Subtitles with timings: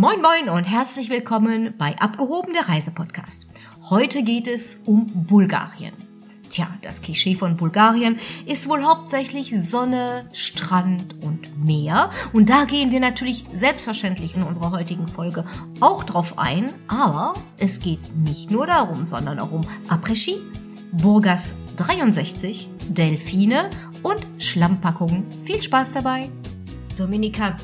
[0.00, 3.48] Moin moin und herzlich willkommen bei Abgehoben der Reisepodcast.
[3.90, 5.92] Heute geht es um Bulgarien.
[6.50, 12.10] Tja, das Klischee von Bulgarien ist wohl hauptsächlich Sonne, Strand und Meer.
[12.32, 15.44] Und da gehen wir natürlich selbstverständlich in unserer heutigen Folge
[15.80, 16.72] auch drauf ein.
[16.86, 20.38] Aber es geht nicht nur darum, sondern auch um Après-Ski,
[20.92, 23.68] Burgas 63, Delfine
[24.04, 25.26] und Schlammpackungen.
[25.44, 26.28] Viel Spaß dabei!
[26.96, 27.56] Dominika,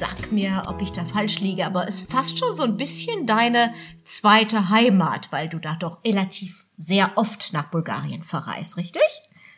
[0.00, 3.26] sag mir, ob ich da falsch liege, aber es ist fast schon so ein bisschen
[3.26, 9.02] deine zweite Heimat, weil du da doch relativ sehr oft nach Bulgarien verreist, richtig?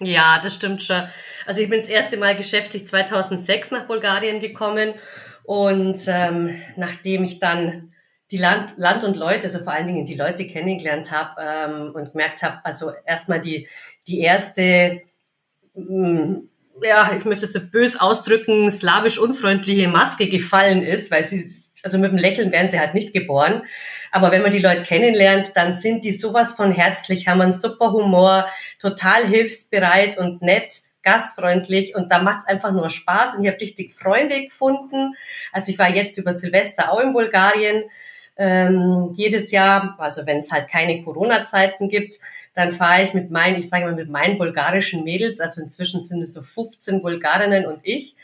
[0.00, 1.04] Ja, das stimmt schon.
[1.46, 4.94] Also ich bin das erste Mal geschäftlich 2006 nach Bulgarien gekommen
[5.44, 7.92] und ähm, nachdem ich dann
[8.32, 12.10] die Land, Land und Leute, also vor allen Dingen die Leute kennengelernt habe ähm, und
[12.10, 13.68] gemerkt habe, also erstmal die,
[14.08, 15.02] die erste
[15.74, 16.48] mh, mm,
[16.84, 21.50] ja, ich möchte es so bös ausdrücken, slawisch unfreundliche Maske gefallen ist, weil sie,
[21.82, 23.62] also mit dem Lächeln werden sie halt nicht geboren.
[24.10, 27.92] Aber wenn man die Leute kennenlernt, dann sind die sowas von herzlich, haben einen super
[27.92, 28.46] Humor,
[28.78, 33.94] total hilfsbereit und nett, gastfreundlich und da macht's einfach nur Spaß und ich habe richtig
[33.94, 35.14] Freunde gefunden.
[35.50, 37.84] Also ich war jetzt über Silvester auch in Bulgarien
[38.36, 42.18] ähm, jedes Jahr, also wenn es halt keine Corona-Zeiten gibt,
[42.54, 46.22] dann fahre ich mit meinen, ich sage mal mit meinen bulgarischen Mädels, also inzwischen sind
[46.22, 48.16] es so 15 Bulgarinnen und ich,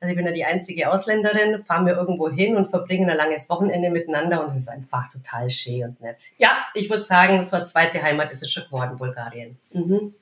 [0.00, 3.48] also ich bin ja die einzige Ausländerin, fahren wir irgendwo hin und verbringen ein langes
[3.48, 6.24] Wochenende miteinander und es ist einfach total schön und nett.
[6.38, 9.58] Ja, ich würde sagen, so eine zweite Heimat ist es schon geworden, Bulgarien.
[9.72, 10.14] Mhm.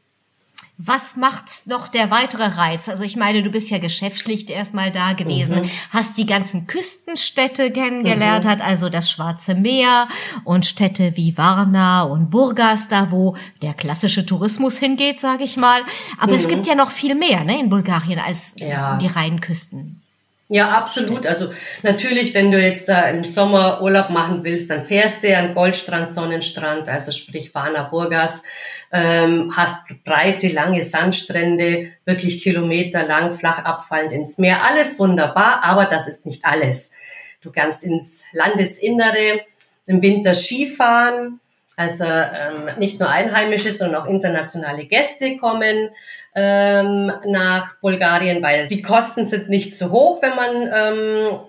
[0.84, 2.88] Was macht noch der weitere Reiz?
[2.88, 5.70] Also ich meine, du bist ja geschäftlich erstmal da gewesen, mhm.
[5.90, 8.48] hast die ganzen Küstenstädte kennengelernt, mhm.
[8.48, 10.08] hat also das Schwarze Meer
[10.42, 15.82] und Städte wie Varna und Burgas, da wo der klassische Tourismus hingeht, sage ich mal.
[16.18, 16.38] Aber mhm.
[16.38, 18.96] es gibt ja noch viel mehr ne, in Bulgarien als ja.
[18.96, 20.01] die reinen Küsten.
[20.52, 21.26] Ja, absolut.
[21.26, 21.50] Also
[21.82, 26.12] natürlich, wenn du jetzt da im Sommer Urlaub machen willst, dann fährst du an Goldstrand,
[26.12, 28.42] Sonnenstrand, also sprich Varna Burgas,
[28.92, 34.62] ähm, hast breite, lange Sandstrände, wirklich kilometerlang, flach abfallend ins Meer.
[34.62, 36.90] Alles wunderbar, aber das ist nicht alles.
[37.40, 39.40] Du kannst ins Landesinnere
[39.86, 41.40] im Winter Skifahren,
[41.78, 45.88] also ähm, nicht nur Einheimische, sondern auch internationale Gäste kommen
[46.34, 51.40] ähm, nach Bulgarien, weil die Kosten sind nicht so hoch, wenn man ähm,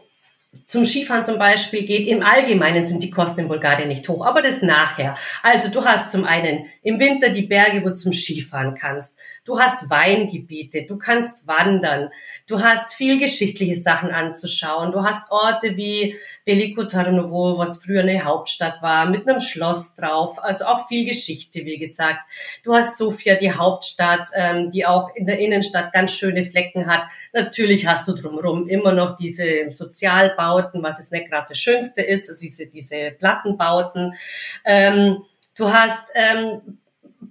[0.73, 2.07] zum Skifahren zum Beispiel geht.
[2.07, 5.16] Im Allgemeinen sind die Kosten in Bulgarien nicht hoch, aber das nachher.
[5.44, 9.16] Also du hast zum einen im Winter die Berge, wo du zum Skifahren kannst.
[9.45, 12.09] Du hast Weingebiete, du kannst wandern,
[12.47, 14.91] du hast viel geschichtliche Sachen anzuschauen.
[14.91, 20.41] Du hast Orte wie Veliko Tarnovo, was früher eine Hauptstadt war, mit einem Schloss drauf.
[20.41, 22.23] Also auch viel Geschichte, wie gesagt.
[22.63, 27.03] Du hast Sofia, die Hauptstadt, ähm, die auch in der Innenstadt ganz schöne Flecken hat.
[27.31, 29.69] Natürlich hast du drumherum immer noch diese
[30.63, 34.13] Sozialbauten, was jetzt nicht gerade das Schönste ist, also diese, diese Plattenbauten.
[34.66, 35.24] Ähm,
[35.56, 36.79] du hast ähm,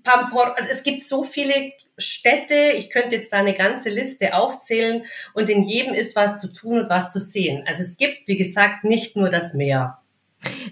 [0.03, 5.05] Pampor, also es gibt so viele Städte, ich könnte jetzt da eine ganze Liste aufzählen
[5.35, 7.65] und in jedem ist was zu tun und was zu sehen.
[7.67, 9.99] Also es gibt, wie gesagt, nicht nur das Meer.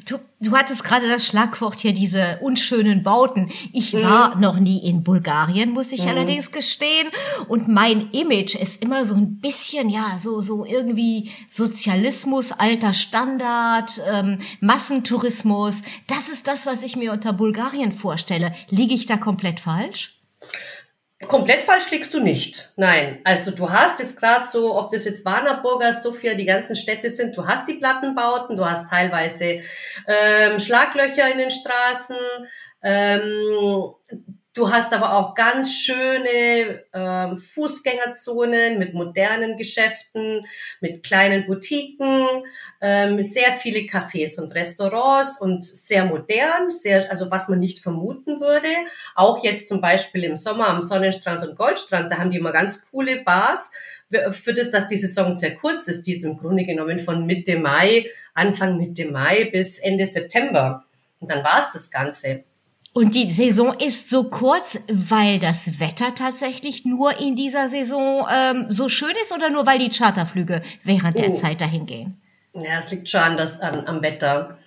[0.07, 3.51] Du, du hattest gerade das Schlagwort hier, diese unschönen Bauten.
[3.73, 4.03] Ich mhm.
[4.03, 6.09] war noch nie in Bulgarien, muss ich mhm.
[6.09, 7.09] allerdings gestehen.
[7.49, 14.01] Und mein Image ist immer so ein bisschen, ja, so, so irgendwie Sozialismus, alter Standard,
[14.11, 15.83] ähm, Massentourismus.
[16.07, 18.53] Das ist das, was ich mir unter Bulgarien vorstelle.
[18.69, 20.20] Liege ich da komplett falsch?
[21.29, 22.73] Komplett falsch liegst du nicht.
[22.77, 23.21] Nein.
[23.25, 27.11] Also du hast jetzt gerade so, ob das jetzt Warner, Burger, Sofia, die ganzen Städte
[27.11, 29.61] sind, du hast die Plattenbauten, du hast teilweise
[30.07, 32.17] ähm, Schlaglöcher in den Straßen,
[32.83, 33.95] ähm,
[34.53, 40.45] Du hast aber auch ganz schöne äh, Fußgängerzonen mit modernen Geschäften,
[40.81, 42.27] mit kleinen Boutiquen,
[42.81, 48.41] ähm, sehr viele Cafés und Restaurants und sehr modern, sehr, also was man nicht vermuten
[48.41, 48.67] würde.
[49.15, 52.85] Auch jetzt zum Beispiel im Sommer am Sonnenstrand und Goldstrand, da haben die immer ganz
[52.91, 53.71] coole Bars.
[54.31, 57.57] Für das, dass die Saison sehr kurz ist, die ist im Grunde genommen von Mitte
[57.57, 60.85] Mai, Anfang Mitte Mai bis Ende September.
[61.21, 62.43] Und dann war es das Ganze.
[62.93, 68.67] Und die Saison ist so kurz, weil das Wetter tatsächlich nur in dieser Saison ähm,
[68.69, 71.35] so schön ist oder nur weil die Charterflüge während der oh.
[71.35, 72.21] Zeit dahin gehen?
[72.53, 74.59] Ja, es liegt schon anders am, am Wetter.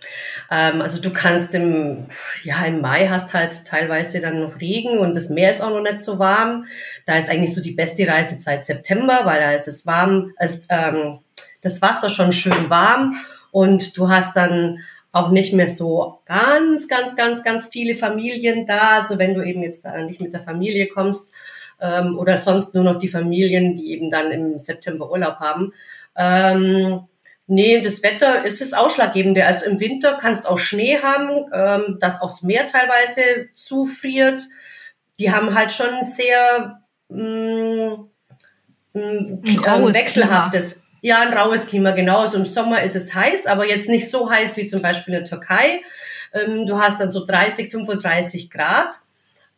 [0.50, 2.06] Ähm, also du kannst im,
[2.44, 5.82] ja, im Mai hast halt teilweise dann noch Regen und das Meer ist auch noch
[5.82, 6.66] nicht so warm.
[7.06, 11.20] Da ist eigentlich so die beste Reisezeit September, weil da ist es warm, es, ähm,
[11.62, 13.18] das Wasser schon schön warm
[13.52, 14.80] und du hast dann
[15.14, 19.00] auch nicht mehr so ganz, ganz, ganz, ganz viele Familien da.
[19.00, 21.32] Also wenn du eben jetzt da nicht mit der Familie kommst
[21.80, 25.72] ähm, oder sonst nur noch die Familien, die eben dann im September Urlaub haben.
[26.18, 27.08] Ähm,
[27.46, 29.46] Nee, das Wetter ist das Ausschlaggebende.
[29.46, 34.44] Also im Winter kannst auch Schnee haben, ähm, das Meer teilweise zufriert.
[35.20, 38.06] Die haben halt schon sehr mh,
[38.94, 39.02] mh,
[39.66, 40.82] ein wechselhaftes.
[41.04, 42.22] Ja, ein raues Klima, genau.
[42.22, 45.20] Also im Sommer ist es heiß, aber jetzt nicht so heiß wie zum Beispiel in
[45.20, 45.82] der Türkei.
[46.32, 48.94] Ähm, du hast dann so 30, 35 Grad.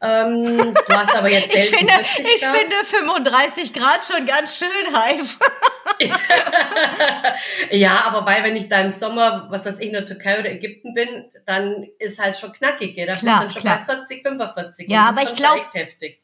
[0.01, 5.37] Ähm, du hast aber jetzt ich finde, ich finde 35 Grad schon ganz schön heiß.
[7.71, 10.51] ja, aber weil wenn ich da im Sommer, was weiß ich, in der Türkei oder
[10.51, 12.95] Ägypten bin, dann ist halt schon knackig.
[12.95, 13.83] Da klar, dann schon klar.
[13.85, 14.89] bei 40, 45.
[14.89, 15.61] Ja, aber ich glaube,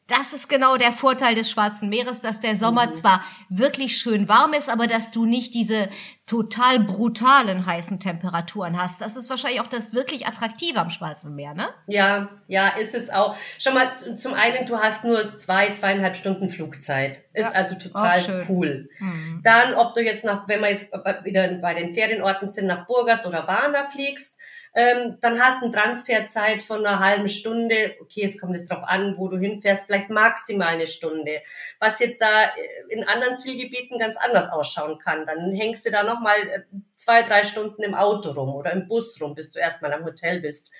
[0.06, 2.94] das ist genau der Vorteil des Schwarzen Meeres, dass der Sommer mhm.
[2.94, 5.88] zwar wirklich schön warm ist, aber dass du nicht diese
[6.26, 9.00] total brutalen heißen Temperaturen hast.
[9.00, 11.68] Das ist wahrscheinlich auch das wirklich Attraktive am Schwarzen Meer, ne?
[11.88, 13.36] Ja, ja, ist es auch.
[13.58, 17.22] Schon mal, zum einen, du hast nur zwei, zweieinhalb Stunden Flugzeit.
[17.32, 18.88] Ist ja, also total cool.
[18.98, 19.40] Mhm.
[19.42, 20.92] Dann, ob du jetzt nach, wenn wir jetzt
[21.24, 24.32] wieder bei den Ferienorten sind, nach Burgas oder Varna fliegst,
[24.74, 27.96] ähm, dann hast du eine Transferzeit von einer halben Stunde.
[28.00, 31.42] Okay, es kommt jetzt drauf an, wo du hinfährst, vielleicht maximal eine Stunde.
[31.78, 35.26] Was jetzt da äh, in anderen Zielgebieten ganz anders ausschauen kann.
[35.26, 36.60] Dann hängst du da nochmal äh,
[36.96, 40.40] zwei, drei Stunden im Auto rum oder im Bus rum, bis du erstmal am Hotel
[40.40, 40.70] bist.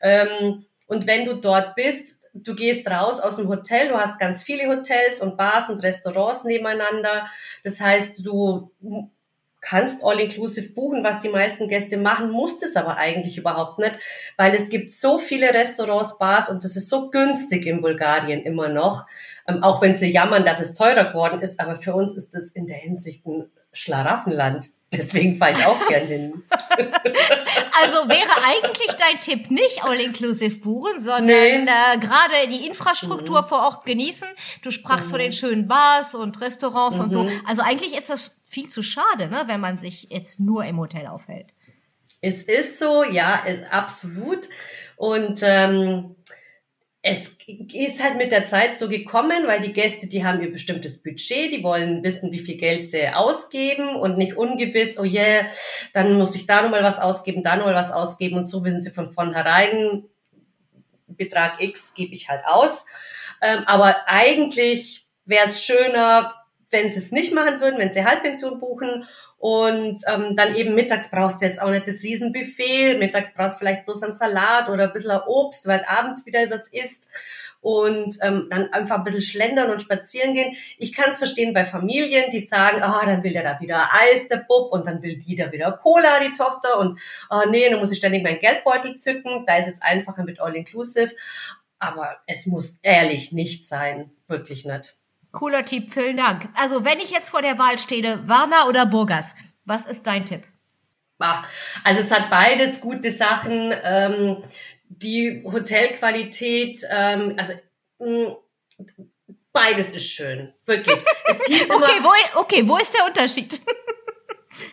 [0.00, 4.44] Ähm, und wenn du dort bist, du gehst raus aus dem Hotel, du hast ganz
[4.44, 7.28] viele Hotels und Bars und Restaurants nebeneinander.
[7.64, 8.70] Das heißt, du
[9.62, 13.98] kannst all-inclusive buchen, was die meisten Gäste machen, musst es aber eigentlich überhaupt nicht,
[14.36, 18.68] weil es gibt so viele Restaurants, Bars und das ist so günstig in Bulgarien immer
[18.68, 19.06] noch,
[19.48, 22.50] ähm, auch wenn sie jammern, dass es teurer geworden ist, aber für uns ist das
[22.50, 24.70] in der Hinsicht ein Schlaraffenland.
[24.92, 26.42] Deswegen fahre ich auch gern hin.
[26.50, 31.64] also wäre eigentlich dein Tipp nicht All-Inclusive buchen, sondern nee.
[31.64, 33.46] äh, gerade die Infrastruktur mhm.
[33.46, 34.28] vor Ort genießen.
[34.60, 35.10] Du sprachst mhm.
[35.10, 37.04] von den schönen Bars und Restaurants mhm.
[37.04, 37.22] und so.
[37.24, 37.40] Mhm.
[37.46, 41.06] Also eigentlich ist das viel zu schade, ne, wenn man sich jetzt nur im Hotel
[41.06, 41.46] aufhält.
[42.20, 44.48] Es ist so, ja, absolut.
[44.96, 46.16] Und ähm,
[47.04, 47.36] es
[47.72, 51.52] ist halt mit der Zeit so gekommen, weil die Gäste, die haben ihr bestimmtes Budget,
[51.52, 55.46] die wollen wissen, wie viel Geld sie ausgeben und nicht ungewiss, oh yeah,
[55.92, 58.92] dann muss ich da nochmal was ausgeben, da nochmal was ausgeben und so wissen sie
[58.92, 60.04] von vornherein,
[61.08, 62.86] Betrag X gebe ich halt aus.
[63.42, 66.34] Ähm, aber eigentlich wäre es schöner,
[66.70, 69.04] wenn sie es nicht machen würden, wenn sie Halbpension buchen
[69.42, 72.96] und ähm, dann eben mittags brauchst du jetzt auch nicht das Riesenbuffet.
[72.98, 76.68] Mittags brauchst du vielleicht bloß einen Salat oder ein bisschen Obst, weil abends wieder was
[76.68, 77.10] isst.
[77.60, 80.54] Und ähm, dann einfach ein bisschen schlendern und spazieren gehen.
[80.78, 84.28] Ich kann es verstehen bei Familien, die sagen, ah, dann will der da wieder Eis,
[84.28, 87.80] der Bub, und dann will die da wieder Cola, die Tochter, und ah, nee, dann
[87.80, 89.44] muss ich ständig meinen Geldbeutel zücken.
[89.44, 91.16] Da ist es einfacher mit All-Inclusive.
[91.80, 94.12] Aber es muss ehrlich nicht sein.
[94.28, 95.01] Wirklich nicht.
[95.32, 96.48] Cooler Tipp, vielen Dank.
[96.54, 99.34] Also, wenn ich jetzt vor der Wahl stehe, Warner oder Burgas,
[99.64, 100.42] was ist dein Tipp?
[101.18, 101.46] Ach,
[101.84, 103.72] also es hat beides gute Sachen.
[103.82, 104.44] Ähm,
[104.88, 107.54] die Hotelqualität, ähm, also
[107.98, 108.36] mh, mm,
[109.52, 110.98] beides ist schön, wirklich.
[111.26, 113.60] Es hieß immer, okay, wo, okay, wo ist der Unterschied?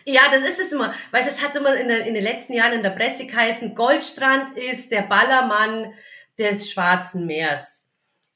[0.04, 0.94] Ja, das ist es immer.
[1.10, 4.56] Weil es hat immer in, der, in den letzten Jahren in der Presse geheißen, Goldstrand
[4.56, 5.94] ist der Ballermann
[6.38, 7.79] des Schwarzen Meers.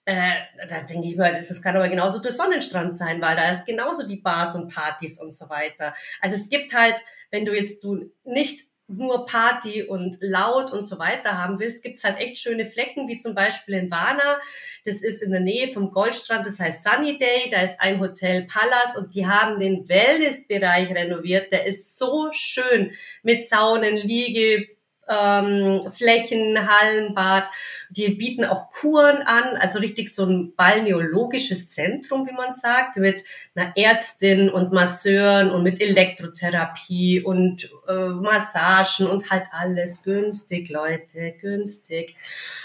[0.07, 0.35] Äh,
[0.69, 4.07] da denke ich mir, das kann aber genauso der Sonnenstrand sein, weil da ist genauso
[4.07, 5.95] die Bars und Partys und so weiter.
[6.21, 6.97] Also es gibt halt,
[7.31, 12.05] wenn du jetzt du nicht nur Party und laut und so weiter haben willst, gibt's
[12.05, 14.39] halt echt schöne Flecken, wie zum Beispiel in Varna.
[14.85, 17.49] Das ist in der Nähe vom Goldstrand, das heißt Sunny Day.
[17.51, 21.51] Da ist ein Hotel Palace und die haben den Wellnessbereich renoviert.
[21.51, 22.93] Der ist so schön
[23.23, 24.69] mit Saunen, Liege,
[25.09, 27.49] ähm, Flächen, Hallenbad.
[27.91, 33.23] Die bieten auch Kuren an, also richtig so ein balneologisches Zentrum, wie man sagt, mit
[33.55, 41.35] einer Ärztin und Masseuren und mit Elektrotherapie und äh, Massagen und halt alles günstig, Leute,
[41.41, 42.17] günstig.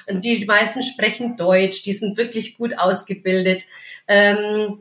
[0.07, 3.65] Und die meisten sprechen Deutsch, die sind wirklich gut ausgebildet.
[4.07, 4.79] Ähm,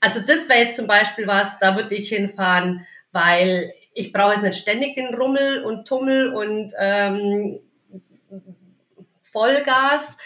[0.00, 4.42] also das wäre jetzt zum Beispiel was, da würde ich hinfahren, weil ich brauche jetzt
[4.42, 7.60] nicht ständig den Rummel und Tummel und ähm,
[9.32, 10.18] Vollgas.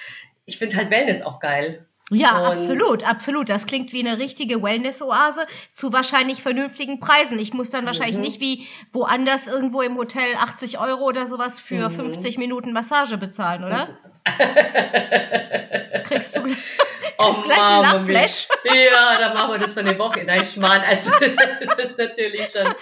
[0.46, 1.84] Ich finde halt Wellness auch geil.
[2.10, 3.50] Ja, und absolut, absolut.
[3.50, 7.38] Das klingt wie eine richtige Wellness-Oase zu wahrscheinlich vernünftigen Preisen.
[7.38, 8.22] Ich muss dann wahrscheinlich mhm.
[8.22, 11.94] nicht wie woanders irgendwo im Hotel 80 Euro oder sowas für mhm.
[11.94, 13.88] 50 Minuten Massage bezahlen, oder?
[16.04, 16.62] kriegst du, kriegst
[17.18, 18.48] oh, gleich ein Lachflash?
[18.64, 20.25] Ja, dann machen wir das von der Woche.
[20.25, 20.82] Nein, Schmarrn.
[20.82, 21.10] Also,
[21.60, 22.75] das ist natürlich schon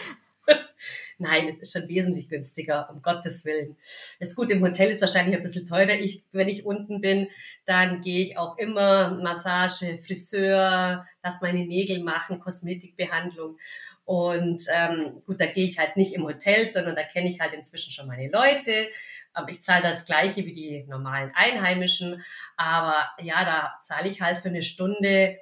[1.19, 3.77] Nein, es ist schon wesentlich günstiger, um Gottes Willen.
[4.21, 5.95] Jetzt gut, im Hotel ist wahrscheinlich ein bisschen teurer.
[5.95, 7.29] Ich, wenn ich unten bin,
[7.65, 13.59] dann gehe ich auch immer Massage, Friseur, lass meine Nägel machen, Kosmetikbehandlung.
[14.05, 17.55] Und ähm, gut, da gehe ich halt nicht im Hotel, sondern da kenne ich halt
[17.55, 18.89] inzwischen schon meine Leute.
[19.33, 22.25] Aber ich zahle das gleiche wie die normalen Einheimischen.
[22.57, 25.39] Aber ja, da zahle ich halt für eine Stunde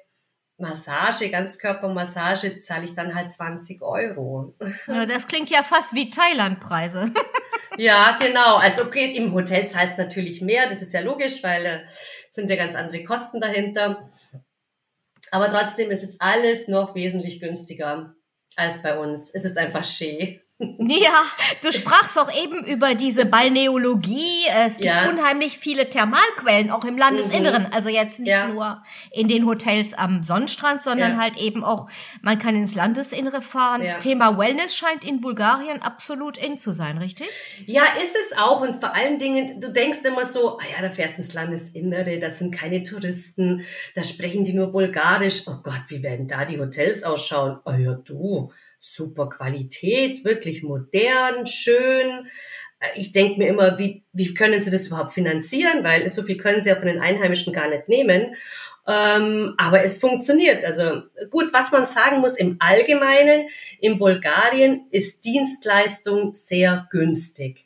[0.57, 4.55] Massage, Ganzkörpermassage, zahle ich dann halt 20 Euro.
[4.87, 7.11] Ja, das klingt ja fast wie Thailandpreise.
[7.77, 8.55] ja, genau.
[8.57, 11.79] Also okay, im Hotel zahlst natürlich mehr, das ist ja logisch, weil äh,
[12.29, 14.09] sind ja ganz andere Kosten dahinter.
[15.31, 18.15] Aber trotzdem ist es alles noch wesentlich günstiger
[18.55, 19.29] als bei uns.
[19.33, 20.39] Es ist einfach schön.
[20.57, 21.23] Ja,
[21.63, 24.45] du sprachst auch eben über diese Balneologie.
[24.55, 25.09] Es gibt ja.
[25.09, 27.63] unheimlich viele Thermalquellen, auch im Landesinneren.
[27.63, 27.73] Mhm.
[27.73, 28.47] Also jetzt nicht ja.
[28.47, 28.81] nur
[29.11, 31.19] in den Hotels am Sonnenstrand, sondern ja.
[31.19, 31.89] halt eben auch,
[32.21, 33.83] man kann ins Landesinnere fahren.
[33.99, 37.27] Thema Wellness scheint in Bulgarien absolut in zu sein, richtig?
[37.65, 38.61] Ja, ist es auch.
[38.61, 42.17] Und vor allen Dingen, du denkst immer so, ah ja, da fährst du ins Landesinnere,
[42.19, 45.41] das sind keine Touristen, da sprechen die nur Bulgarisch.
[45.47, 47.59] Oh Gott, wie werden da die Hotels ausschauen?
[47.65, 48.53] Oh ja, du
[48.85, 52.27] super Qualität, wirklich modern, schön.
[52.79, 55.83] Äh, ich denke mir immer, wie, wie können sie das überhaupt finanzieren?
[55.83, 58.35] Weil so viel können sie ja von den Einheimischen gar nicht nehmen.
[58.87, 60.63] Ähm, aber es funktioniert.
[60.63, 61.01] Also
[61.31, 63.47] gut, was man sagen muss im Allgemeinen,
[63.81, 67.65] in Bulgarien ist Dienstleistung sehr günstig.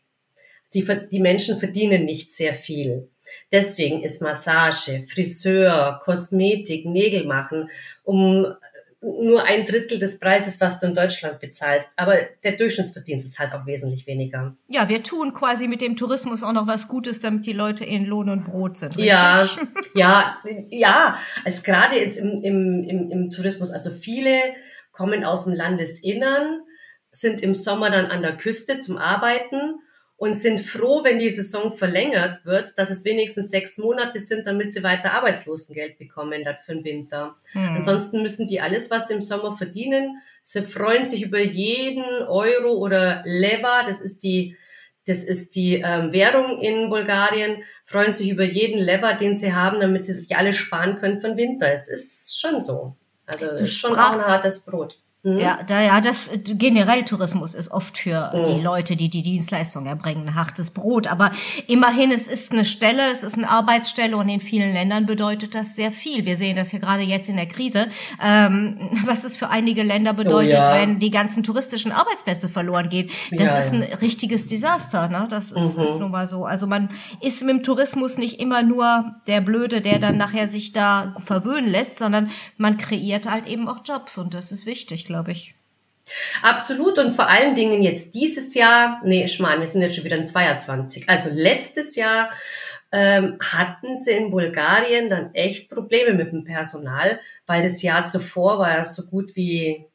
[0.74, 3.10] Die, die Menschen verdienen nicht sehr viel.
[3.52, 7.70] Deswegen ist Massage, Friseur, Kosmetik, Nägel machen,
[8.04, 8.54] um
[9.02, 11.88] nur ein Drittel des Preises, was du in Deutschland bezahlst.
[11.96, 14.58] Aber der Durchschnittsverdienst ist halt auch wesentlich weniger.
[14.68, 18.06] Ja, wir tun quasi mit dem Tourismus auch noch was Gutes, damit die Leute in
[18.06, 18.90] Lohn und Brot sind.
[18.90, 19.06] Richtig?
[19.06, 19.50] Ja,
[19.96, 20.38] ja,
[20.70, 21.18] ja.
[21.46, 24.38] Also gerade jetzt im, im, im, im Tourismus, also viele
[24.92, 26.62] kommen aus dem Landesinnern,
[27.12, 29.80] sind im Sommer dann an der Küste zum Arbeiten
[30.20, 34.74] und sind froh, wenn die Saison verlängert wird, dass es wenigstens sechs Monate sind, damit
[34.74, 37.38] sie weiter Arbeitslosengeld bekommen dann für den Winter.
[37.54, 37.78] Hm.
[37.78, 42.74] Ansonsten müssen die alles, was sie im Sommer verdienen, sie freuen sich über jeden Euro
[42.74, 44.58] oder Leva, das ist die
[45.08, 49.80] das ist die ähm, Währung in Bulgarien, freuen sich über jeden Lever, den sie haben,
[49.80, 51.72] damit sie sich alle sparen können für den Winter.
[51.74, 52.96] Es ist schon so.
[53.26, 55.00] Also es ist schon auch ein hartes Brot.
[55.22, 55.38] Mhm.
[55.38, 58.44] Ja, da, ja, das generell Tourismus ist oft für mhm.
[58.46, 61.08] die Leute, die die Dienstleistung erbringen, ein hartes Brot.
[61.08, 61.32] Aber
[61.68, 65.76] immerhin, es ist eine Stelle, es ist eine Arbeitsstelle und in vielen Ländern bedeutet das
[65.76, 66.26] sehr viel.
[66.26, 67.88] Wir sehen das ja gerade jetzt in der Krise,
[68.24, 70.74] ähm, was es für einige Länder bedeutet, oh, ja.
[70.74, 73.10] wenn die ganzen touristischen Arbeitsplätze verloren gehen.
[73.32, 73.98] Das ja, ist ein ja.
[73.98, 75.10] richtiges Desaster.
[75.10, 75.28] Ne?
[75.30, 75.84] Das ist, mhm.
[75.84, 76.46] ist nun mal so.
[76.46, 80.72] Also man ist mit dem Tourismus nicht immer nur der Blöde, der dann nachher sich
[80.72, 85.32] da verwöhnen lässt, sondern man kreiert halt eben auch Jobs und das ist wichtig glaube
[85.32, 85.56] ich.
[86.42, 90.06] Absolut und vor allen Dingen jetzt dieses Jahr, nee, ich meine, wir sind jetzt schon
[90.06, 91.10] wieder in 22.
[91.10, 92.30] Also letztes Jahr
[92.92, 98.60] ähm, hatten sie in Bulgarien dann echt Probleme mit dem Personal, weil das Jahr zuvor
[98.60, 99.86] war ja so gut wie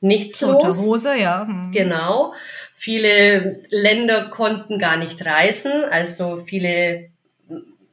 [0.00, 0.78] nichts Tote los.
[0.78, 1.46] Hose, ja.
[1.46, 1.72] Hm.
[1.72, 2.34] Genau.
[2.74, 7.08] Viele Länder konnten gar nicht reisen, also viele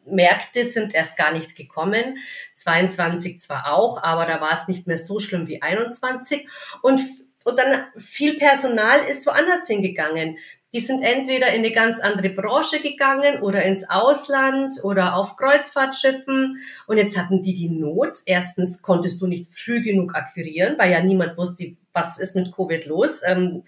[0.05, 2.17] Märkte sind erst gar nicht gekommen.
[2.55, 6.48] 22 zwar auch, aber da war es nicht mehr so schlimm wie 21.
[6.81, 7.01] Und,
[7.43, 10.38] und dann viel Personal ist woanders hingegangen.
[10.74, 16.57] Die sind entweder in eine ganz andere Branche gegangen oder ins Ausland oder auf Kreuzfahrtschiffen.
[16.88, 18.24] Und jetzt hatten die die Not.
[18.25, 22.88] Erstens konntest du nicht früh genug akquirieren, weil ja niemand wusste, was ist mit Covid
[22.88, 23.22] los.
[23.24, 23.63] Ähm,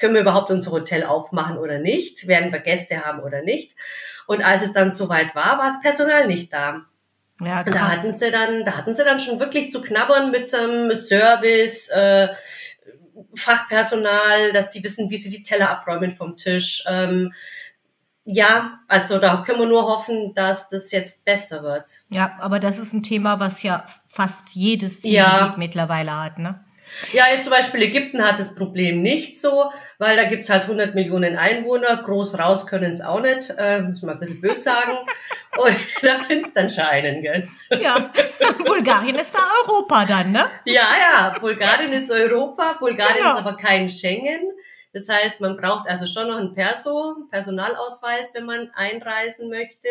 [0.00, 2.26] können wir überhaupt unser Hotel aufmachen oder nicht?
[2.26, 3.76] Werden wir Gäste haben oder nicht?
[4.26, 6.86] Und als es dann soweit war, war das Personal nicht da.
[7.40, 7.74] Ja, krass.
[7.74, 11.88] Da hatten sie dann, da hatten sie dann schon wirklich zu knabbern mit ähm, Service,
[11.88, 12.28] äh,
[13.34, 16.84] Fachpersonal, dass die wissen, wie sie die Teller abräumen vom Tisch.
[16.88, 17.32] Ähm,
[18.24, 22.04] ja, also da können wir nur hoffen, dass das jetzt besser wird.
[22.10, 25.54] Ja, aber das ist ein Thema, was ja fast jedes Ziel ja.
[25.58, 26.64] mittlerweile hat, ne?
[27.12, 30.94] Ja, jetzt zum Beispiel Ägypten hat das Problem nicht so, weil da gibt's halt 100
[30.94, 34.98] Millionen Einwohner, groß raus können es auch nicht, äh, muss man ein bisschen böse sagen.
[35.58, 37.48] Und da findest dann scheinen, gell?
[37.80, 38.10] Ja,
[38.64, 40.50] Bulgarien ist da Europa dann, ne?
[40.64, 43.32] Ja, ja, Bulgarien ist Europa, Bulgarien genau.
[43.32, 44.52] ist aber kein Schengen.
[44.92, 49.88] Das heißt, man braucht also schon noch einen Perso, Personalausweis, wenn man einreisen möchte.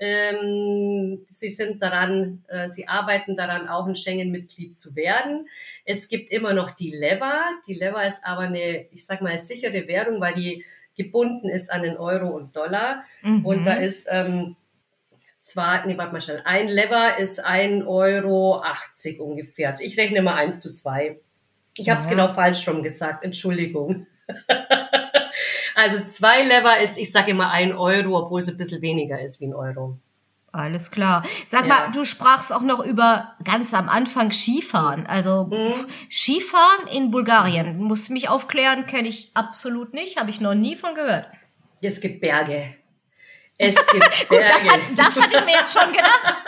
[0.00, 5.48] Ähm, sie sind daran, äh, sie arbeiten daran, auch ein Schengen-Mitglied zu werden.
[5.84, 7.34] Es gibt immer noch die Lever.
[7.66, 10.64] Die Lever ist aber eine, ich sag mal, sichere Währung, weil die
[10.96, 13.04] gebunden ist an den Euro und Dollar.
[13.22, 13.44] Mhm.
[13.44, 14.56] Und da ist ähm,
[15.40, 19.68] zwar, nee, warte mal schnell, ein Lever ist ein Euro 80 ungefähr.
[19.68, 21.18] Also ich rechne mal eins zu zwei.
[21.74, 24.06] Ich habe es genau falsch rum gesagt, Entschuldigung.
[25.74, 29.40] Also zwei Lever ist, ich sage immer ein Euro, obwohl es ein bisschen weniger ist
[29.40, 29.96] wie ein Euro.
[30.50, 31.22] Alles klar.
[31.46, 31.68] Sag Ja.
[31.68, 35.06] mal, du sprachst auch noch über ganz am Anfang Skifahren.
[35.06, 35.86] Also Mhm.
[36.10, 37.78] Skifahren in Bulgarien.
[37.78, 41.26] Musst mich aufklären, kenne ich absolut nicht, habe ich noch nie von gehört.
[41.80, 42.74] Es gibt Berge.
[43.60, 44.54] Es gibt Gut, Berge.
[44.54, 46.42] das, hat, das hatte ich mir jetzt schon gedacht.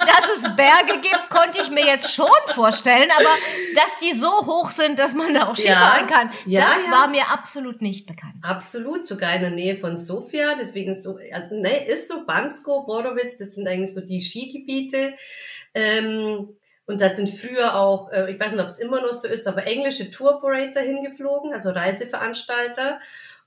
[0.00, 3.30] Dass es Berge gibt, konnte ich mir jetzt schon vorstellen, aber
[3.74, 5.76] dass die so hoch sind, dass man da auch Ja.
[5.76, 6.92] Skifahren kann, Ja, das ja.
[6.92, 8.34] war mir absolut nicht bekannt.
[8.42, 10.54] Absolut, sogar in der Nähe von Sofia.
[10.60, 15.14] Deswegen so, also ne, ist so Bansko, Borowitz, das sind eigentlich so die Skigebiete.
[15.72, 16.50] Ähm,
[16.86, 19.48] und da sind früher auch, äh, ich weiß nicht, ob es immer noch so ist,
[19.48, 23.00] aber englische Tour-Operator hingeflogen, also Reiseveranstalter.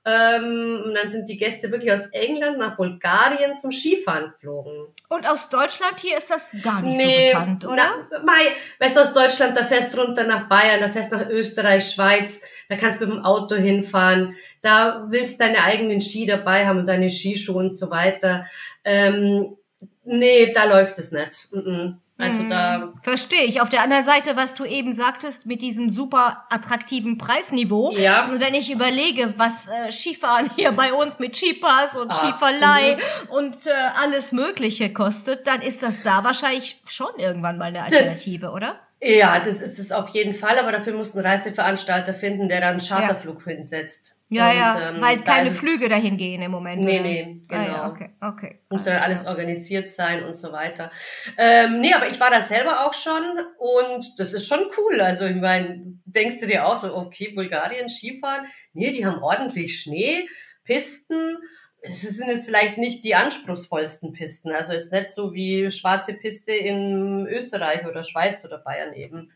[0.10, 4.88] Ähm, und dann sind die Gäste wirklich aus England nach Bulgarien zum Skifahren geflogen.
[5.10, 7.84] Und aus Deutschland hier ist das gar nicht Nee, so bekannt, oder?
[8.10, 11.18] Na, Mai, weißt du, aus Deutschland, da fährst du runter nach Bayern, da fährst du
[11.18, 16.26] nach Österreich, Schweiz, da kannst du mit dem Auto hinfahren, da willst deine eigenen Ski
[16.26, 18.46] dabei haben und deine Skischuhe und so weiter.
[18.86, 19.58] Ähm,
[20.06, 21.50] nee, da läuft es nicht.
[21.52, 22.00] Mhm.
[22.20, 23.62] Also da, Verstehe ich.
[23.62, 27.92] Auf der anderen Seite, was du eben sagtest, mit diesem super attraktiven Preisniveau.
[27.96, 28.26] Ja.
[28.28, 32.36] Und wenn ich überlege, was äh, Skifahren hier bei uns mit Skipass und Absolut.
[32.36, 32.98] Skiverleih
[33.30, 33.72] und äh,
[34.02, 38.80] alles Mögliche kostet, dann ist das da wahrscheinlich schon irgendwann mal eine Alternative, oder?
[39.02, 42.62] Ja, das ist es auf jeden Fall, aber dafür musst du einen Reiseveranstalter finden, der
[42.62, 44.16] dann einen Charterflug hinsetzt.
[44.30, 46.84] Ja, Und, ja, ähm, weil keine Flüge dahin gehen im Moment.
[46.84, 47.08] Nee, oder?
[47.08, 47.88] nee, Ah, ja, genau.
[47.88, 48.60] okay, okay.
[48.70, 49.36] muss dann Alles alles klar.
[49.36, 50.92] organisiert sein und so weiter.
[51.38, 53.24] Ähm, nee, aber ich war da selber auch schon
[53.58, 55.00] und das ist schon cool.
[55.00, 59.80] Also ich meine, denkst du dir auch so, okay, Bulgarien, Skifahren, nee, die haben ordentlich
[59.80, 60.28] Schnee,
[60.66, 61.38] Pisten.
[61.82, 66.52] Es sind jetzt vielleicht nicht die anspruchsvollsten Pisten, also jetzt nicht so wie schwarze Piste
[66.52, 69.32] in Österreich oder Schweiz oder Bayern eben.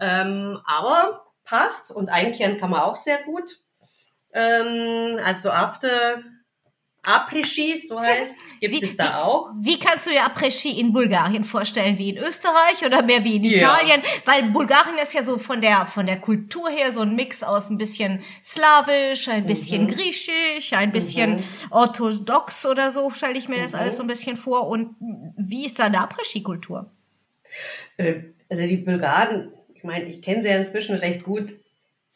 [0.00, 3.60] Ähm, aber passt und einkehren kann man auch sehr gut.
[4.32, 6.22] Ähm, also After
[7.06, 9.50] Après-Ski, so heißt gibt Wie- es da auch.
[9.60, 11.98] Wie kannst du dir Après-Ski in Bulgarien vorstellen?
[11.98, 13.58] Wie in Österreich oder mehr wie in Ja.
[13.58, 14.02] Italien?
[14.24, 17.70] Weil Bulgarien ist ja so von der, von der Kultur her so ein Mix aus
[17.70, 19.88] ein bisschen slawisch, ein bisschen Mhm.
[19.88, 23.78] griechisch, ein bisschen orthodox oder so, stelle ich mir das Mhm.
[23.78, 24.66] alles so ein bisschen vor.
[24.66, 24.96] Und
[25.36, 26.90] wie ist da eine Après-Ski-Kultur?
[27.98, 28.14] Äh,
[28.48, 31.54] Also die Bulgaren, ich meine, ich kenne sie ja inzwischen recht gut,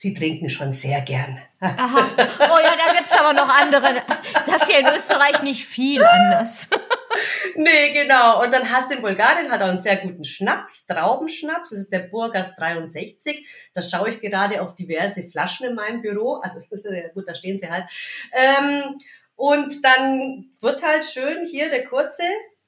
[0.01, 1.43] sie trinken schon sehr gern.
[1.61, 2.09] Aha.
[2.17, 4.01] Oh ja, da gibt's aber noch andere.
[4.47, 6.71] Das ist ja in Österreich nicht viel anders.
[7.55, 8.43] nee, genau.
[8.43, 11.69] Und dann hast du in Bulgarien hat auch einen sehr guten Schnaps, Traubenschnaps.
[11.69, 13.47] Das ist der Burgas 63.
[13.75, 16.37] Da schaue ich gerade auf diverse Flaschen in meinem Büro.
[16.37, 16.61] Also
[17.15, 17.85] gut, da stehen sie halt.
[18.33, 18.97] Ähm,
[19.37, 22.23] und dann wird halt schön hier der kurze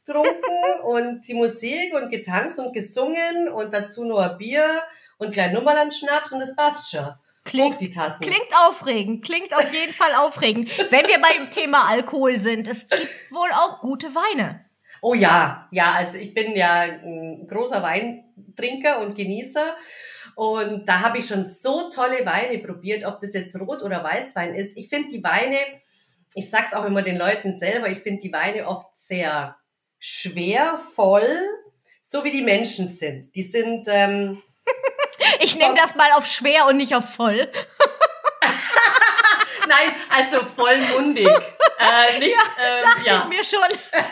[0.05, 4.83] getrunken und die Musik und getanzt und gesungen und dazu nur ein Bier
[5.22, 7.14] und klein Nummerland Schnaps und das passt schon.
[7.44, 8.20] Klingt, Hoch die Tassen.
[8.22, 10.70] klingt aufregend, klingt auf jeden Fall aufregend.
[10.78, 14.64] Wenn wir beim Thema Alkohol sind, es gibt wohl auch gute Weine.
[15.00, 19.74] Oh ja, ja, also ich bin ja ein großer Weintrinker und Genießer.
[20.37, 24.54] Und da habe ich schon so tolle Weine probiert, ob das jetzt Rot- oder Weißwein
[24.54, 24.76] ist.
[24.76, 25.56] Ich finde die Weine,
[26.35, 29.56] ich sag's auch immer den Leuten selber, ich finde die Weine oft sehr
[29.98, 31.38] schwer, voll,
[32.00, 33.35] so wie die Menschen sind.
[33.35, 34.40] Die sind, ähm,
[35.42, 37.50] Ich nehme das mal auf schwer und nicht auf voll.
[39.68, 41.26] nein, also vollmundig.
[41.26, 43.22] äh, nicht, ähm, Dachte ja.
[43.22, 43.61] ich mir schon.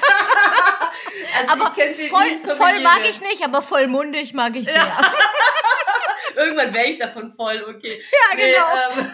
[1.38, 4.64] Also Aber ich kenn sie voll, so voll mag ich nicht, aber vollmundig mag ich
[4.66, 4.74] sehr.
[6.36, 8.02] Irgendwann wäre ich davon voll, okay.
[8.10, 9.00] Ja, genau.
[9.00, 9.12] ähm,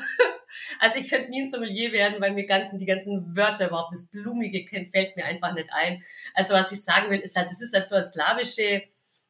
[0.79, 4.07] also ich könnte nie ein Sommelier werden, weil mir ganzen, die ganzen Wörter überhaupt, das
[4.07, 6.03] Blumige fällt mir einfach nicht ein.
[6.35, 8.83] Also was ich sagen will, ist halt, das ist halt so eine slawische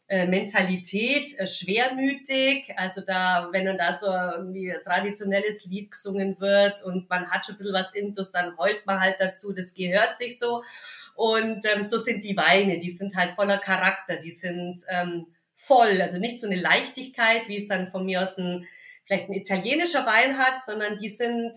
[0.08, 2.72] äh, Mentalität, äh, schwermütig.
[2.76, 7.56] Also da, wenn dann da so ein traditionelles Lied gesungen wird und man hat schon
[7.56, 10.62] ein bisschen was intus, dann heult man halt dazu, das gehört sich so.
[11.16, 16.00] Und ähm, so sind die Weine, die sind halt voller Charakter, die sind ähm, voll,
[16.00, 18.66] also nicht so eine Leichtigkeit, wie es dann von mir aus ein,
[19.06, 21.56] vielleicht ein italienischer Wein hat, sondern die sind,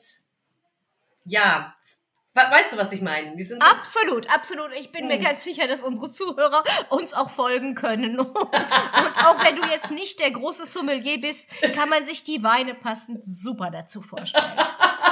[1.26, 1.76] ja,
[2.52, 3.42] weißt du, was ich meine?
[3.44, 4.72] So, Absolut, absolut.
[4.80, 5.24] Ich bin mir Hm.
[5.24, 8.20] ganz sicher, dass unsere Zuhörer uns auch folgen können.
[8.20, 12.74] Und auch wenn du jetzt nicht der große Sommelier bist, kann man sich die Weine
[12.74, 14.54] passend super dazu vorstellen.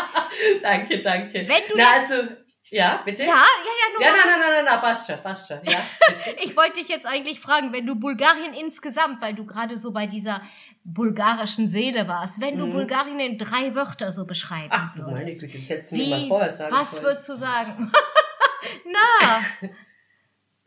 [0.62, 1.34] danke, danke.
[1.48, 2.36] Wenn du Na, jetzt- also,
[2.70, 3.24] ja, bitte?
[3.24, 5.80] Ja, ja, ja, nur Ja, nein, nein, nein, nein, passt schon, passt schon, ja.
[6.44, 10.06] Ich wollte dich jetzt eigentlich fragen, wenn du Bulgarien insgesamt, weil du gerade so bei
[10.08, 10.42] dieser
[10.84, 14.72] bulgarischen Seele warst, wenn du Bulgarien in drei Wörter so beschreiben Mhm.
[14.72, 15.42] Ach, meine würdest.
[15.42, 17.92] Güte, ich hätte es mir mal vorher sagen was würdest du sagen?
[18.86, 19.70] Na,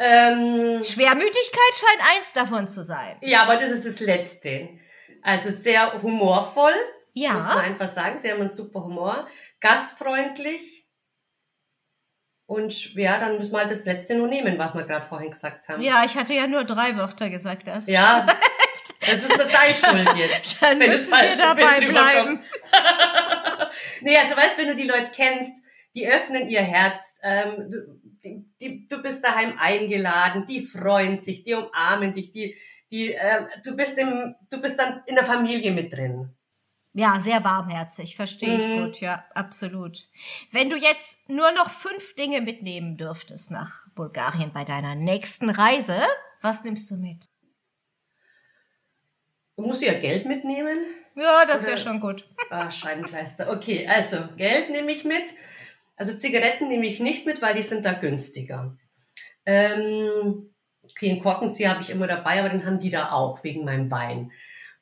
[0.03, 3.17] Ähm, Schwermütigkeit scheint eins davon zu sein.
[3.21, 4.71] ja, aber das ist das Letzte.
[5.23, 6.73] Also sehr humorvoll,
[7.13, 7.35] Ja.
[7.35, 8.17] muss man einfach sagen.
[8.17, 9.29] Sie haben einen super Humor.
[9.61, 10.80] Gastfreundlich
[12.51, 15.69] Und ja, dann müssen wir halt das letzte nur nehmen, was wir gerade vorhin gesagt
[15.69, 15.81] haben.
[15.83, 17.69] Ja, ich hatte ja nur drei Wörter gesagt.
[17.69, 18.27] Das ja,
[19.07, 20.61] das ist deine Schuld jetzt.
[20.61, 22.43] dann wenn müssen wir dabei bleiben.
[24.01, 25.63] nee, also weißt, wenn du die Leute kennst,
[25.95, 31.45] die öffnen ihr Herz, ähm, du, die, die, du bist daheim eingeladen, die freuen sich,
[31.45, 32.57] die umarmen dich, die,
[32.91, 36.35] die, äh, du bist im, du bist dann in der Familie mit drin.
[36.93, 38.85] Ja, sehr warmherzig, verstehe ich mhm.
[38.85, 40.09] gut, ja, absolut.
[40.51, 46.01] Wenn du jetzt nur noch fünf Dinge mitnehmen dürftest nach Bulgarien bei deiner nächsten Reise,
[46.43, 47.29] was nimmst du mit?
[49.57, 50.79] Muss ich ja Geld mitnehmen?
[51.15, 52.27] Ja, das wäre schon gut.
[52.49, 53.51] Ah, Scheibenkleister.
[53.51, 55.25] Okay, also Geld nehme ich mit.
[55.97, 58.77] Also Zigaretten nehme ich nicht mit, weil die sind da günstiger.
[59.45, 60.51] Ähm,
[60.89, 63.91] okay, einen Korkenzieher habe ich immer dabei, aber den haben die da auch wegen meinem
[63.91, 64.33] Wein.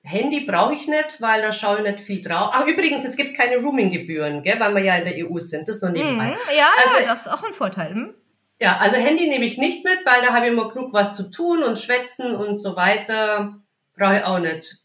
[0.08, 2.50] Handy brauche ich nicht, weil da schaue ich nicht viel drauf.
[2.52, 5.68] Ach, übrigens, es gibt keine Roaming-Gebühren, gell, weil wir ja in der EU sind.
[5.68, 6.28] Das ist nur nebenbei.
[6.28, 7.92] Mhm, ja, also, ja, das ist auch ein Vorteil.
[7.92, 8.14] Hm?
[8.58, 11.30] Ja, also Handy nehme ich nicht mit, weil da habe ich immer genug was zu
[11.30, 13.60] tun und schwätzen und so weiter.
[13.96, 14.78] Brauche ich auch nicht.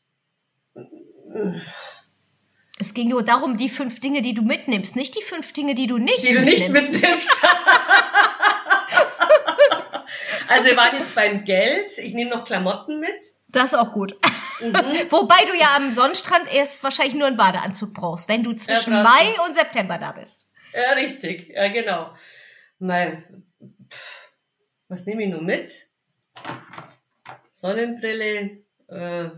[2.79, 5.87] Es ging nur darum, die fünf Dinge, die du mitnimmst, nicht die fünf Dinge, die
[5.87, 6.63] du nicht die mitnimmst.
[6.63, 7.29] Die du nicht mitnimmst.
[10.49, 11.97] also wir waren jetzt beim Geld.
[11.97, 13.23] Ich nehme noch Klamotten mit.
[13.53, 14.17] Das ist auch gut.
[14.59, 14.73] Mhm.
[15.09, 19.03] Wobei du ja am Sonnenstrand erst wahrscheinlich nur einen Badeanzug brauchst, wenn du zwischen ja,
[19.03, 20.49] Mai und September da bist.
[20.73, 21.49] Ja, richtig.
[21.49, 22.11] Ja, genau.
[22.79, 23.23] Mal,
[24.89, 25.85] was nehme ich nur mit?
[27.53, 28.63] Sonnenbrille.
[28.89, 29.29] Äh,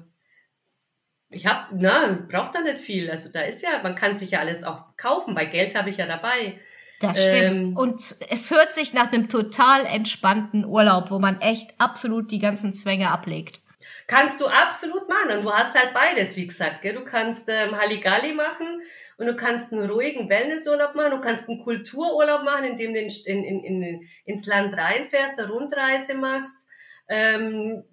[1.29, 3.11] ich habe, na, braucht da nicht viel.
[3.11, 5.35] Also da ist ja, man kann sich ja alles auch kaufen.
[5.35, 6.59] Bei Geld habe ich ja dabei.
[7.01, 7.67] Das stimmt.
[7.67, 12.39] Ähm, und es hört sich nach einem total entspannten Urlaub, wo man echt absolut die
[12.39, 13.59] ganzen Zwänge ablegt.
[14.07, 15.37] Kannst du absolut machen.
[15.37, 16.81] Und du hast halt beides, wie gesagt.
[16.81, 16.93] Gell?
[16.93, 18.81] Du kannst ähm, Halligalli machen
[19.17, 21.11] und du kannst einen ruhigen Wellnessurlaub machen.
[21.11, 26.13] Du kannst einen Kultururlaub machen, indem du in, in, in, ins Land reinfährst, eine Rundreise
[26.13, 26.55] machst.
[27.07, 27.83] Ähm,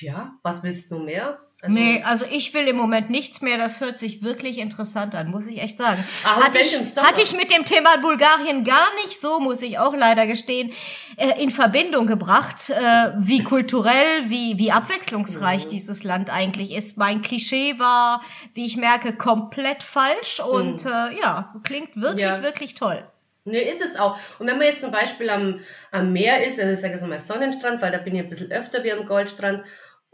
[0.00, 1.38] ja, was willst du mehr?
[1.64, 3.56] Also, nee, also ich will im Moment nichts mehr.
[3.56, 6.04] Das hört sich wirklich interessant an, muss ich echt sagen.
[6.22, 9.96] Ach, hatte, ich, hatte ich mit dem Thema Bulgarien gar nicht so, muss ich auch
[9.96, 10.72] leider gestehen,
[11.16, 15.70] äh, in Verbindung gebracht, äh, wie kulturell, wie, wie abwechslungsreich mhm.
[15.70, 16.98] dieses Land eigentlich ist.
[16.98, 18.20] Mein Klischee war,
[18.52, 20.90] wie ich merke, komplett falsch und mhm.
[20.90, 22.42] äh, ja, klingt wirklich, ja.
[22.42, 23.08] wirklich toll.
[23.46, 24.18] Ne, ist es auch.
[24.38, 27.20] Und wenn man jetzt zum Beispiel am, am Meer ist, also ich sage jetzt mal
[27.20, 29.64] Sonnenstrand, weil da bin ich ein bisschen öfter wie am Goldstrand,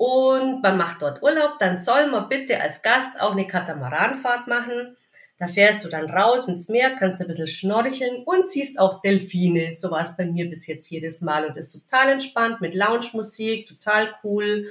[0.00, 4.96] und man macht dort Urlaub, dann soll man bitte als Gast auch eine Katamaranfahrt machen.
[5.38, 9.74] Da fährst du dann raus ins Meer, kannst ein bisschen schnorcheln und siehst auch Delfine.
[9.74, 13.66] So war es bei mir bis jetzt jedes Mal und ist total entspannt mit Lounge-Musik,
[13.66, 14.68] total cool.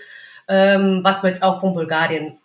[0.48, 2.40] Ähm, was man jetzt auch von Bulgarien,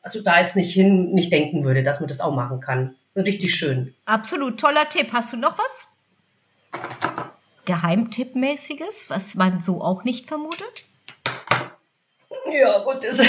[0.00, 2.94] also da jetzt nicht hin, nicht denken würde, dass man das auch machen kann.
[3.14, 3.94] Richtig schön.
[4.06, 5.08] Absolut, toller Tipp.
[5.12, 5.88] Hast du noch was?
[7.64, 10.84] Geheimtippmäßiges, was man so auch nicht vermutet?
[12.50, 13.04] Ja, gut.
[13.04, 13.20] Das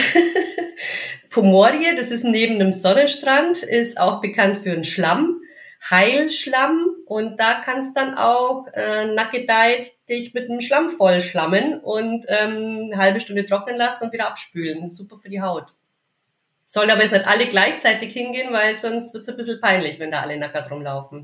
[1.30, 5.42] Pomorie, das ist neben dem Sonnenstrand, ist auch bekannt für einen Schlamm,
[5.90, 6.96] Heilschlamm.
[7.06, 12.98] Und da kannst dann auch äh, nackedeit dich mit einem Schlamm vollschlammen und ähm, eine
[12.98, 14.90] halbe Stunde trocknen lassen und wieder abspülen.
[14.92, 15.74] Super für die Haut.
[16.74, 20.22] Sollen aber jetzt nicht alle gleichzeitig hingehen, weil sonst wird's ein bisschen peinlich, wenn da
[20.22, 21.24] alle nackert rumlaufen.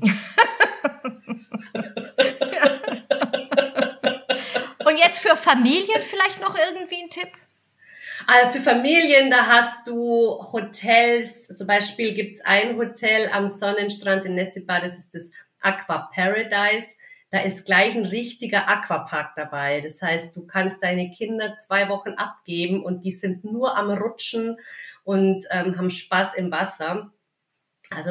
[4.86, 7.32] Und jetzt für Familien vielleicht noch irgendwie ein Tipp?
[8.28, 14.36] Also für Familien, da hast du Hotels, zum Beispiel gibt's ein Hotel am Sonnenstrand in
[14.36, 16.94] Nessipa, das ist das Aqua Paradise.
[17.32, 19.80] Da ist gleich ein richtiger Aquapark dabei.
[19.80, 24.58] Das heißt, du kannst deine Kinder zwei Wochen abgeben und die sind nur am Rutschen
[25.04, 27.12] und ähm, haben Spaß im Wasser.
[27.90, 28.10] Also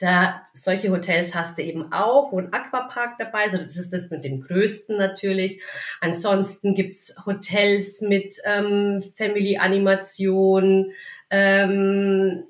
[0.00, 3.54] da solche Hotels hast du eben auch, wo ein Aquapark dabei ist.
[3.54, 5.62] Also das ist das mit dem größten natürlich.
[6.00, 10.92] Ansonsten gibt's Hotels mit ähm, Family-Animation.
[11.30, 12.44] Ähm,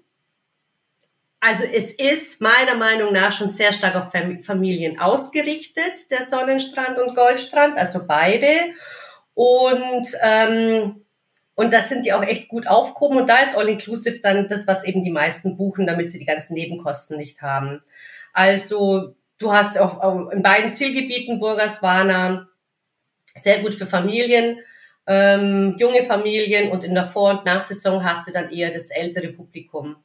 [1.40, 4.12] also es ist meiner Meinung nach schon sehr stark auf
[4.44, 8.74] Familien ausgerichtet, der Sonnenstrand und Goldstrand, also beide.
[9.34, 11.04] Und ähm,
[11.60, 13.18] und das sind die auch echt gut aufgehoben.
[13.18, 16.54] Und da ist All-Inclusive dann das, was eben die meisten buchen, damit sie die ganzen
[16.54, 17.82] Nebenkosten nicht haben.
[18.32, 22.48] Also du hast auch in beiden Zielgebieten Burgaswana
[23.34, 24.60] sehr gut für Familien,
[25.06, 29.28] ähm, junge Familien und in der Vor- und Nachsaison hast du dann eher das ältere
[29.28, 29.96] Publikum.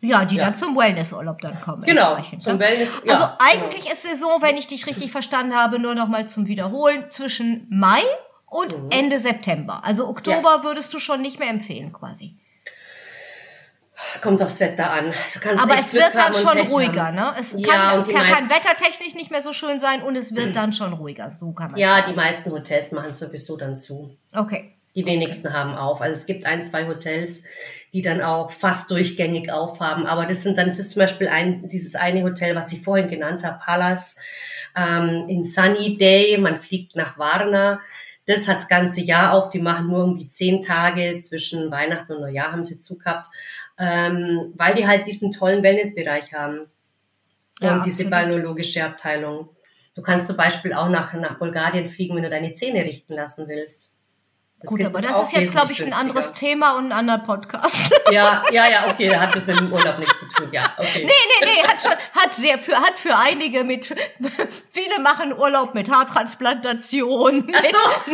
[0.00, 0.46] Ja, die ja.
[0.46, 1.84] dann zum Wellnessurlaub dann kommen.
[1.84, 2.58] Genau, zum ne?
[2.58, 2.88] Wellness.
[3.04, 3.92] Ja, also eigentlich genau.
[3.92, 8.02] ist Saison, wenn ich dich richtig verstanden habe, nur noch mal zum Wiederholen zwischen Mai
[8.52, 8.90] und mhm.
[8.90, 9.80] Ende September.
[9.84, 10.64] Also Oktober ja.
[10.64, 12.36] würdest du schon nicht mehr empfehlen quasi.
[14.20, 15.14] Kommt aufs Wetter an.
[15.58, 17.16] Aber es wird dann schon ruhiger, haben.
[17.16, 17.34] ne?
[17.38, 20.72] Es ja, kann, kann, kann wettertechnisch nicht mehr so schön sein und es wird dann
[20.72, 21.30] schon ruhiger.
[21.30, 22.10] So kann man Ja, sagen.
[22.10, 24.16] die meisten Hotels machen sowieso dann zu.
[24.34, 24.74] Okay.
[24.94, 25.56] Die wenigsten okay.
[25.56, 26.02] haben auf.
[26.02, 27.42] Also es gibt ein, zwei Hotels,
[27.92, 30.06] die dann auch fast durchgängig aufhaben.
[30.06, 33.44] Aber das sind dann das zum Beispiel ein, dieses eine Hotel, was ich vorhin genannt
[33.44, 34.16] habe, Palace
[34.76, 36.36] ähm, in Sunny Day.
[36.38, 37.80] Man fliegt nach Varna.
[38.26, 39.50] Das hat das ganze Jahr auf.
[39.50, 43.26] Die machen nur um die zehn Tage zwischen Weihnachten und Neujahr haben sie zu gehabt
[43.78, 46.66] ähm, weil die halt diesen tollen Wellnessbereich haben
[47.60, 49.48] ja, und diese balneologische Abteilung.
[49.94, 53.48] Du kannst zum Beispiel auch nach, nach Bulgarien fliegen, wenn du deine Zähne richten lassen
[53.48, 53.91] willst.
[54.62, 57.92] Das Gut, aber das ist jetzt, glaube ich, ein anderes Thema und ein anderer Podcast.
[58.12, 61.04] Ja, ja, ja, okay, da hat das mit dem Urlaub nichts zu tun, ja, okay.
[61.04, 63.86] Nee, nee, nee, hat schon, hat sehr für, hat für einige mit,
[64.70, 68.12] viele machen Urlaub mit Haartransplantation, mit, so.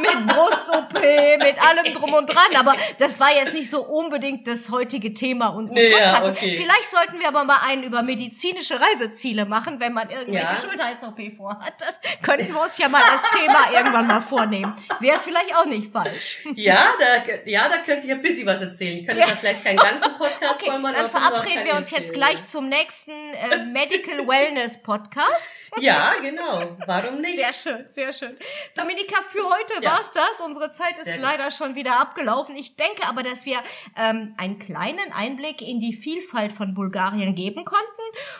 [0.00, 4.70] Mit Brust-OP, mit allem drum und dran, aber das war jetzt nicht so unbedingt das
[4.70, 6.24] heutige Thema unseres nee, Podcasts.
[6.24, 6.56] Ja, okay.
[6.56, 10.56] Vielleicht sollten wir aber mal einen über medizinische Reiseziele machen, wenn man irgendwelche ja.
[10.56, 11.74] Schönheits-OP vorhat.
[11.78, 14.74] Das könnten wir uns ja mal als Thema irgendwann mal vornehmen.
[15.00, 16.38] Wäre vielleicht auch nicht falsch.
[16.54, 18.98] Ja, da, ja, da könnte ich ein bisschen was erzählen.
[18.98, 19.28] Ich könnte ja.
[19.28, 20.94] vielleicht keinen ganzen Podcast okay, machen.
[20.94, 25.72] Dann verabreden wir uns jetzt gleich zum nächsten äh, Medical Wellness Podcast.
[25.78, 26.76] Ja, genau.
[26.86, 27.36] Warum nicht?
[27.36, 28.36] Sehr schön, sehr schön.
[28.74, 29.89] Dominika, für heute ja.
[29.92, 30.40] War's das.
[30.44, 32.56] Unsere Zeit ist leider schon wieder abgelaufen.
[32.56, 33.58] Ich denke aber, dass wir
[33.96, 37.86] ähm, einen kleinen Einblick in die Vielfalt von Bulgarien geben konnten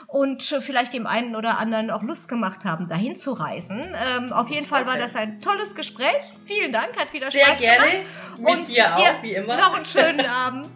[0.06, 3.94] und vielleicht dem einen oder anderen auch Lust gemacht haben, dahin zu reisen.
[3.94, 6.16] Ähm, auf jeden Fall war das ein tolles Gespräch.
[6.46, 7.90] Vielen Dank, hat wieder Sehr Spaß gerne.
[7.90, 8.06] gemacht.
[8.38, 9.56] Mit und dir auch, wie immer.
[9.56, 10.70] Noch einen schönen Abend.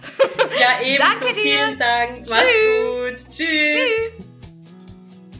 [0.60, 1.10] ja, ebenso.
[1.20, 1.42] Danke dir.
[1.42, 2.16] Vielen Dank.
[2.16, 2.30] Tschüss.
[2.30, 3.30] Mach's gut.
[3.30, 3.72] Tschüss.
[3.72, 4.33] Tschüss.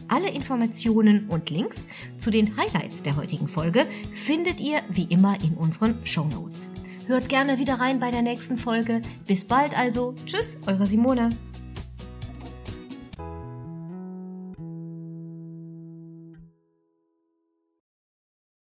[0.07, 1.85] Alle Informationen und Links
[2.17, 6.69] zu den Highlights der heutigen Folge findet ihr wie immer in unseren Show Notes.
[7.07, 9.01] Hört gerne wieder rein bei der nächsten Folge.
[9.27, 10.13] Bis bald also.
[10.25, 11.29] Tschüss, eure Simone.